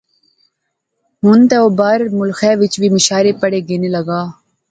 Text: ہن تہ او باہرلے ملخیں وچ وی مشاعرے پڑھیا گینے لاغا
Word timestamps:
ہن 1.23 1.39
تہ 1.49 1.57
او 1.61 1.67
باہرلے 1.79 2.15
ملخیں 2.19 2.57
وچ 2.61 2.73
وی 2.81 2.87
مشاعرے 2.95 3.31
پڑھیا 3.41 3.61
گینے 3.67 3.89
لاغا 3.95 4.21